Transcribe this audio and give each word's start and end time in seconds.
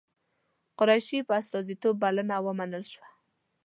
قریشي 0.79 1.19
په 1.27 1.33
استازیتوب 1.41 1.95
بلنه 2.03 2.35
ومنل 2.45 2.83
شوه. 2.91 3.07